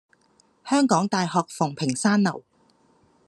[0.65, 2.41] 香港大學馮平山樓